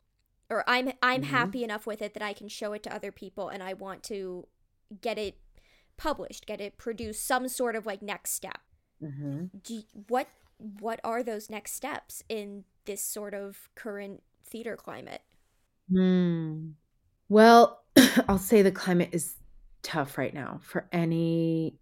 [0.51, 1.25] or I'm I'm Mhm.
[1.25, 4.03] happy enough with it that I can show it to other people and I want
[4.05, 4.47] to
[5.03, 5.39] get it
[5.99, 8.61] published, get it produced, some sort of like next step.
[9.01, 14.77] hmm Do y- what what are those next steps in this sort of current theater
[14.77, 15.23] climate?
[15.91, 16.71] Hmm.
[17.29, 17.85] Well,
[18.29, 19.37] I'll say the climate is
[19.83, 21.79] tough right now for any,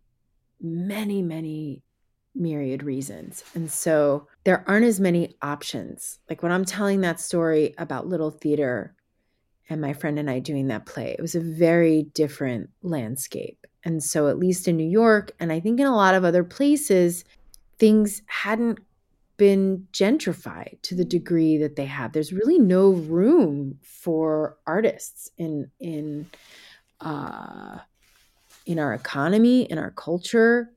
[0.61, 1.83] many, many
[2.35, 3.45] myriad reasons.
[3.55, 6.19] And so there aren't as many options.
[6.29, 8.95] Like when I'm telling that story about Little Theater
[9.69, 13.67] and my friend and I doing that play, it was a very different landscape.
[13.87, 16.43] And so, at least in New York, and I think in a lot of other
[16.43, 17.25] places,
[17.79, 18.81] things hadn't
[19.37, 22.13] been gentrified to the degree that they have.
[22.13, 26.27] There's really no room for artists in in
[27.01, 27.79] uh,
[28.67, 30.73] in our economy, in our culture.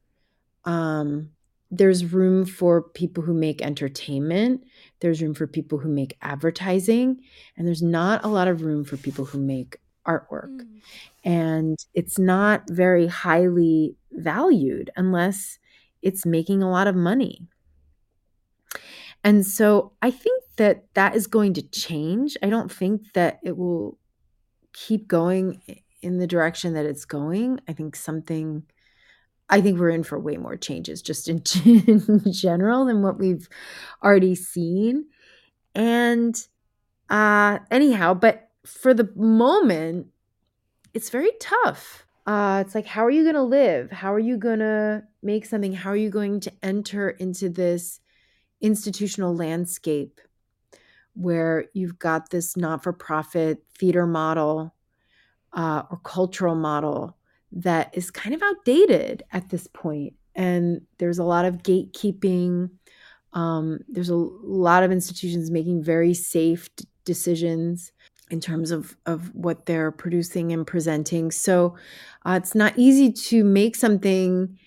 [0.66, 1.32] Um,
[1.72, 4.64] there's room for people who make entertainment.
[5.00, 7.22] There's room for people who make advertising,
[7.58, 9.78] and there's not a lot of room for people who make
[10.10, 10.58] artwork.
[10.58, 10.82] Mm.
[11.24, 15.60] And it's not very highly valued unless
[16.02, 17.48] it's making a lot of money.
[19.24, 22.38] And so I think that that is going to change.
[22.42, 23.98] I don't think that it will
[24.74, 25.62] keep going
[26.02, 27.60] in the direction that it's going.
[27.68, 28.64] I think something,
[29.50, 33.50] I think we're in for way more changes just in, in general than what we've
[34.04, 35.08] already seen.
[35.76, 36.36] And
[37.10, 40.08] uh, anyhow, but for the moment,
[40.94, 42.06] it's very tough.
[42.26, 43.92] Uh, it's like, how are you going to live?
[43.92, 45.74] How are you going to make something?
[45.74, 48.00] How are you going to enter into this
[48.62, 50.20] institutional landscape
[51.14, 54.74] where you've got this not for profit theater model
[55.54, 57.18] uh, or cultural model
[57.52, 60.14] that is kind of outdated at this point.
[60.36, 62.70] And there's a lot of gatekeeping.
[63.34, 66.70] Um, there's a lot of institutions making very safe
[67.06, 67.92] decisions
[68.30, 71.32] in terms of, of what they're producing and presenting.
[71.32, 71.76] So
[72.26, 74.58] uh, it's not easy to make something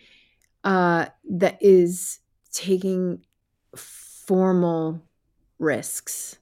[0.64, 2.18] uh, that is
[2.52, 3.24] taking
[3.76, 5.02] formal
[5.58, 6.38] risks.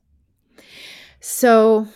[1.21, 1.87] So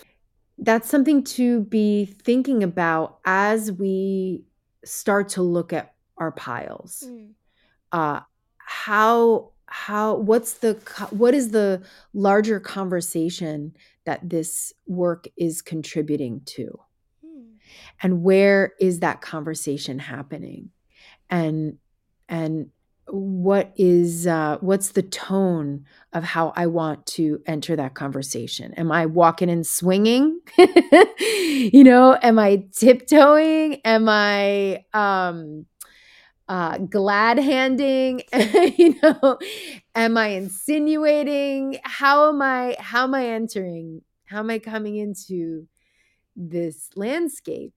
[0.59, 4.45] that's something to be thinking about as we
[4.85, 7.05] start to look at our piles.
[7.07, 7.31] Mm.
[7.91, 8.21] Uh,
[8.59, 10.75] how how what's the
[11.11, 11.83] what is the
[12.13, 16.79] larger conversation that this work is contributing to.
[17.25, 17.55] Mm.
[18.03, 20.71] and where is that conversation happening?
[21.31, 21.79] And
[22.29, 22.71] and
[23.09, 25.85] what is uh, what's the tone
[26.15, 28.73] of how i want to enter that conversation?
[28.75, 30.41] Am i walking and swinging?
[31.55, 33.81] You know am i tiptoeing?
[33.85, 35.67] Am i um
[36.49, 38.23] uh glad handing
[38.77, 39.39] you know
[39.95, 45.69] am i insinuating how am i how am i entering How am I coming into
[46.37, 47.75] this landscape?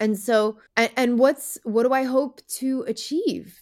[0.00, 3.60] And so, and, and what's what do I hope to achieve?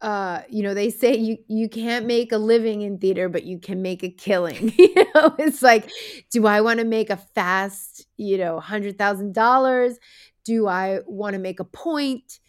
[0.00, 3.58] Uh, you know, they say you you can't make a living in theater, but you
[3.58, 4.72] can make a killing.
[4.78, 5.90] you know, it's like,
[6.30, 9.98] do I want to make a fast, you know, hundred thousand dollars?
[10.44, 12.40] Do I want to make a point?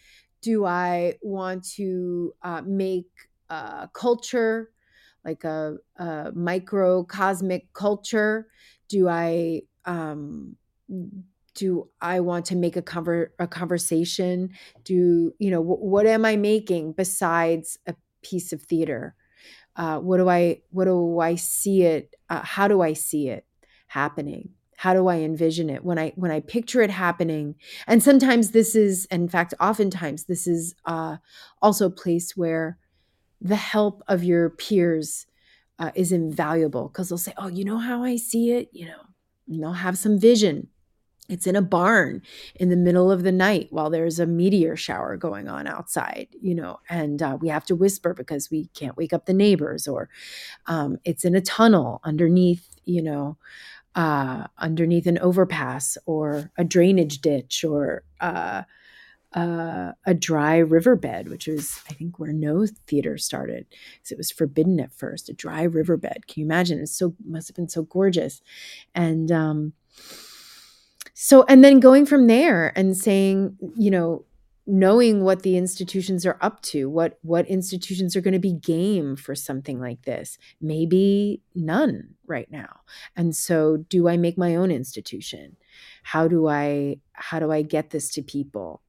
[0.42, 3.10] Do I want to uh, make
[3.48, 4.70] a culture,
[5.24, 8.48] like a, a microcosmic culture?
[8.88, 10.56] Do I um,
[11.54, 14.50] do I want to make a cover a conversation?
[14.84, 19.14] Do you know what am I making besides a piece of theater?
[19.76, 22.16] Uh, what do I what do I see it?
[22.30, 23.46] Uh, how do I see it
[23.88, 24.55] happening?
[24.76, 27.54] How do I envision it when I when I picture it happening?
[27.86, 31.16] And sometimes this is, in fact, oftentimes this is uh,
[31.62, 32.78] also a place where
[33.40, 35.26] the help of your peers
[35.78, 39.02] uh, is invaluable because they'll say, "Oh, you know how I see it," you know,
[39.48, 40.68] and they'll have some vision
[41.28, 42.22] it's in a barn
[42.54, 46.54] in the middle of the night while there's a meteor shower going on outside you
[46.54, 50.08] know and uh, we have to whisper because we can't wake up the neighbors or
[50.66, 53.36] um, it's in a tunnel underneath you know
[53.96, 58.62] uh, underneath an overpass or a drainage ditch or uh,
[59.32, 63.66] uh, a dry riverbed, which was, I think, where Noh theater started.
[63.70, 66.26] because it was forbidden at first, a dry riverbed.
[66.28, 66.78] Can you imagine?
[66.78, 68.42] It so must have been so gorgeous.
[68.94, 69.72] And um,
[71.14, 74.26] so, and then going from there and saying, you know,
[74.66, 79.16] knowing what the institutions are up to, what what institutions are going to be game
[79.16, 80.38] for something like this.
[80.60, 82.80] Maybe none right now.
[83.16, 85.56] And so, do I make my own institution?
[86.02, 88.82] How do I how do I get this to people?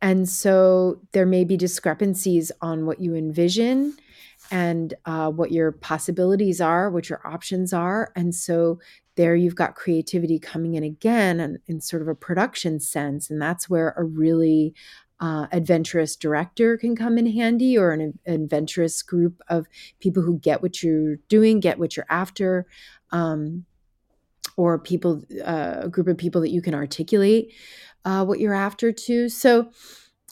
[0.00, 3.96] And so there may be discrepancies on what you envision
[4.50, 8.10] and uh, what your possibilities are, what your options are.
[8.16, 8.80] And so
[9.16, 13.40] there you've got creativity coming in again and in sort of a production sense and
[13.40, 14.74] that's where a really
[15.22, 19.66] uh, adventurous director can come in handy or an, adventurous group of
[20.00, 22.66] people who get what you're doing get what you're after
[23.12, 23.64] um,
[24.56, 27.52] or people uh, a group of people that you can articulate
[28.04, 29.28] uh, what you're after too.
[29.28, 29.70] So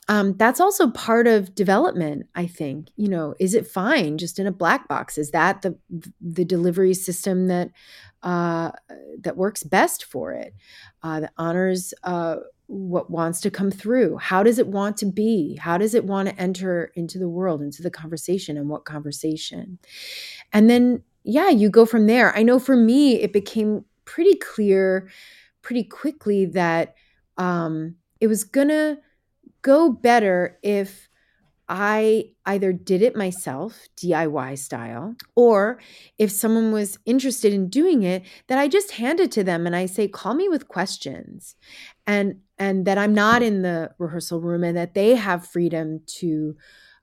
[0.08, 2.88] um, that's also part of development i think.
[2.96, 5.18] You know is it fine just in a black box?
[5.18, 5.78] Is that the
[6.20, 7.70] the delivery system that
[8.24, 8.72] uh,
[9.20, 10.52] that works best for it,
[11.04, 12.36] uh, that honors uh,
[12.70, 14.16] what wants to come through.
[14.18, 15.56] How does it want to be?
[15.56, 19.78] How does it want to enter into the world, into the conversation, and what conversation?
[20.52, 22.34] And then, yeah, you go from there.
[22.36, 25.08] I know for me, it became pretty clear
[25.62, 26.94] pretty quickly that
[27.36, 28.98] um, it was gonna
[29.62, 31.09] go better if
[31.72, 35.78] I either did it myself, DIY style, or
[36.18, 39.76] if someone was interested in doing it, that I just hand it to them and
[39.76, 41.54] I say, call me with questions.
[42.08, 46.56] And and that I'm not in the rehearsal room and that they have freedom to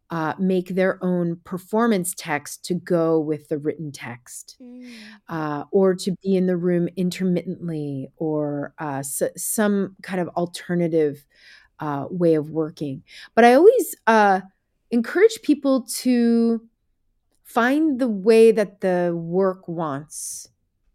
[0.10, 4.92] uh, make their own performance text to go with the written text, mm.
[5.30, 11.26] uh, or to be in the room intermittently, or uh, some kind of alternative
[11.80, 13.04] uh, way of working.
[13.36, 14.42] But I always uh,
[14.92, 16.62] encourage people to
[17.44, 20.50] find the way that the work wants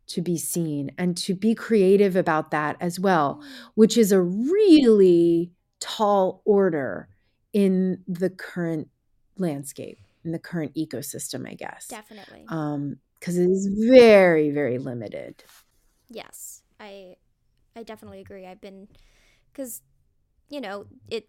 [0.07, 3.71] to be seen and to be creative about that as well, mm.
[3.75, 7.09] which is a really tall order
[7.53, 8.89] in the current
[9.39, 11.87] landscape, in the current ecosystem, I guess.
[11.89, 12.45] Definitely.
[12.49, 15.45] Um, because it is very, very limited.
[16.09, 17.17] Yes, I,
[17.77, 18.47] I definitely agree.
[18.47, 18.89] I've been,
[19.53, 19.81] because,
[20.49, 21.29] you know, it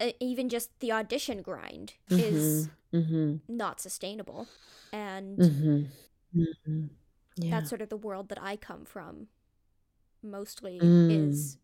[0.00, 2.22] uh, even just the audition grind mm-hmm.
[2.22, 3.36] is mm-hmm.
[3.48, 4.46] not sustainable
[4.92, 6.40] and mm-hmm.
[6.40, 6.84] mm-hmm.
[7.36, 7.50] Yeah.
[7.50, 9.28] that's sort of the world that i come from
[10.22, 11.28] mostly mm.
[11.28, 11.58] is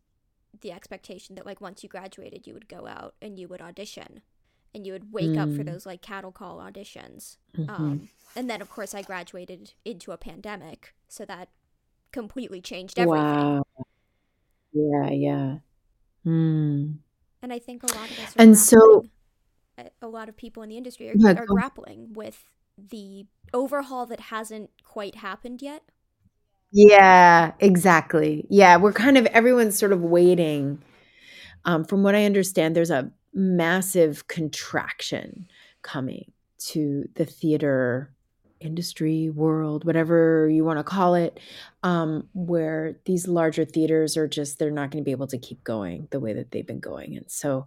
[0.61, 4.21] the expectation that like once you graduated you would go out and you would audition
[4.73, 5.37] and you would wake mm.
[5.37, 5.71] up for mm.
[5.71, 7.69] those like cattle call auditions mm-hmm.
[7.69, 11.49] um, and then of course i graduated into a pandemic so that
[12.11, 13.63] completely changed everything wow.
[14.71, 15.55] yeah yeah
[16.25, 16.95] mm.
[17.45, 19.05] And I think a lot of us and so
[20.01, 22.43] a lot of people in the industry are, are grappling with
[22.75, 25.83] the overhaul that hasn't quite happened yet.
[26.71, 28.47] Yeah, exactly.
[28.49, 30.81] Yeah, we're kind of everyone's sort of waiting.
[31.65, 35.45] Um, from what I understand, there's a massive contraction
[35.83, 36.31] coming
[36.69, 38.11] to the theater
[38.65, 41.39] industry world whatever you want to call it
[41.83, 45.63] um, where these larger theaters are just they're not going to be able to keep
[45.63, 47.65] going the way that they've been going and so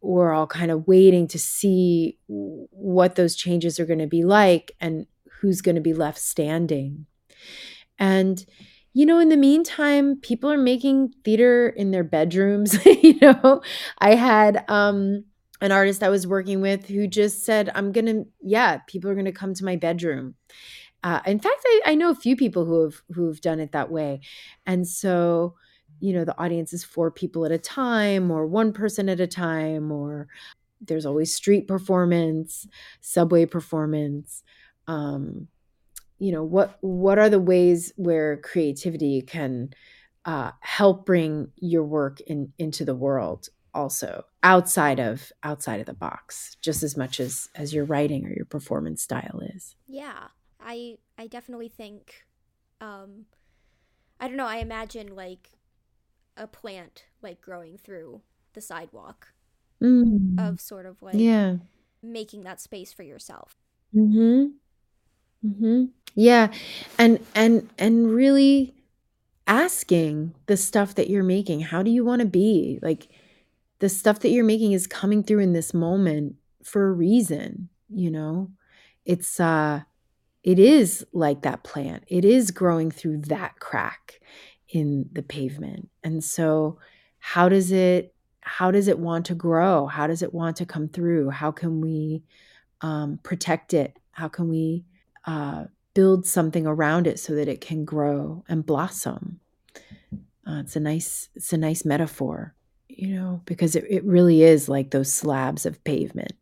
[0.00, 4.72] we're all kind of waiting to see what those changes are going to be like
[4.80, 5.06] and
[5.40, 7.06] who's going to be left standing
[7.98, 8.44] And
[8.96, 12.78] you know, in the meantime, people are making theater in their bedrooms.
[13.02, 13.60] you know,
[13.98, 15.24] I had um,
[15.60, 19.14] an artist I was working with who just said, I'm going to, yeah, people are
[19.14, 20.34] going to come to my bedroom.
[21.04, 23.90] Uh, in fact, I, I know a few people who have who've done it that
[23.90, 24.22] way,
[24.64, 25.54] and so
[26.00, 29.26] you know the audience is four people at a time, or one person at a
[29.26, 30.28] time, or
[30.80, 32.66] there's always street performance,
[33.02, 34.42] subway performance.
[34.86, 35.48] Um,
[36.18, 39.74] you know what what are the ways where creativity can
[40.24, 45.94] uh, help bring your work in into the world also outside of outside of the
[45.94, 49.74] box just as much as as your writing or your performance style is.
[49.86, 50.28] Yeah
[50.64, 52.24] i i definitely think
[52.80, 53.26] um
[54.18, 55.50] i don't know i imagine like
[56.36, 58.20] a plant like growing through
[58.54, 59.28] the sidewalk
[59.82, 60.38] mm.
[60.38, 61.56] of sort of like yeah.
[62.02, 63.56] making that space for yourself.
[63.94, 64.54] Mhm
[65.46, 66.50] mhm yeah
[66.98, 68.74] and and and really
[69.46, 72.78] asking the stuff that you're making how do you want to be?
[72.82, 73.08] Like
[73.80, 78.10] the stuff that you're making is coming through in this moment for a reason you
[78.10, 78.50] know?
[79.04, 79.82] It's uh
[80.42, 82.04] it is like that plant.
[82.06, 84.20] It is growing through that crack
[84.68, 85.88] in the pavement.
[86.02, 86.78] And so
[87.18, 89.86] how does it how does it want to grow?
[89.86, 91.30] How does it want to come through?
[91.30, 92.22] How can we
[92.82, 93.98] um, protect it?
[94.12, 94.84] How can we
[95.26, 95.64] uh,
[95.94, 99.40] build something around it so that it can grow and blossom?
[100.46, 102.54] Uh, it's a nice it's a nice metaphor
[103.04, 106.32] you know, because it, it really is like those slabs of pavement.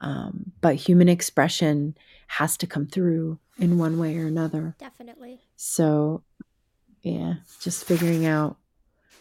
[0.00, 1.96] Um, but human expression
[2.26, 4.74] has to come through in one way or another.
[4.78, 5.40] Definitely.
[5.54, 6.24] So,
[7.02, 8.56] yeah, just figuring out